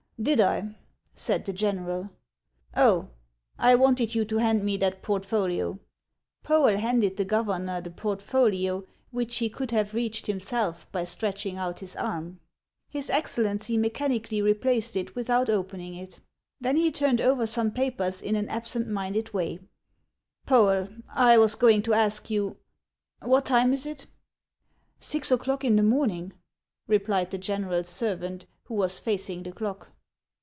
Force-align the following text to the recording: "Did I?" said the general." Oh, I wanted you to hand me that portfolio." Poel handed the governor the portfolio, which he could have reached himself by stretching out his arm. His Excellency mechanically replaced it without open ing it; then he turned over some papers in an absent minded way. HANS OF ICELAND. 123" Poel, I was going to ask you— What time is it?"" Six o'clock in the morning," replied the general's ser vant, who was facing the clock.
"Did 0.31 0.39
I?" 0.39 0.75
said 1.15 1.45
the 1.45 1.51
general." 1.53 2.11
Oh, 2.85 3.09
I 3.57 3.73
wanted 3.73 4.13
you 4.13 4.23
to 4.25 4.37
hand 4.37 4.63
me 4.63 4.77
that 4.77 5.01
portfolio." 5.01 5.79
Poel 6.45 6.77
handed 6.77 7.17
the 7.17 7.25
governor 7.25 7.81
the 7.81 7.89
portfolio, 7.89 8.85
which 9.09 9.37
he 9.37 9.49
could 9.49 9.71
have 9.71 9.95
reached 9.95 10.27
himself 10.27 10.85
by 10.91 11.05
stretching 11.05 11.57
out 11.57 11.79
his 11.79 11.95
arm. 11.95 12.39
His 12.87 13.09
Excellency 13.09 13.77
mechanically 13.77 14.43
replaced 14.43 14.95
it 14.95 15.15
without 15.15 15.49
open 15.49 15.81
ing 15.81 15.95
it; 15.95 16.19
then 16.59 16.75
he 16.75 16.91
turned 16.91 17.19
over 17.19 17.47
some 17.47 17.71
papers 17.71 18.21
in 18.21 18.35
an 18.35 18.47
absent 18.47 18.87
minded 18.87 19.33
way. 19.33 19.53
HANS 19.53 19.59
OF 19.59 19.67
ICELAND. 20.49 20.59
123" 21.15 21.15
Poel, 21.15 21.31
I 21.31 21.37
was 21.39 21.55
going 21.55 21.81
to 21.81 21.95
ask 21.95 22.29
you— 22.29 22.57
What 23.23 23.45
time 23.45 23.73
is 23.73 23.87
it?"" 23.87 24.05
Six 24.99 25.31
o'clock 25.31 25.63
in 25.65 25.77
the 25.77 25.81
morning," 25.81 26.33
replied 26.87 27.31
the 27.31 27.39
general's 27.39 27.89
ser 27.89 28.15
vant, 28.17 28.45
who 28.65 28.75
was 28.75 28.99
facing 28.99 29.41
the 29.41 29.51
clock. 29.51 29.87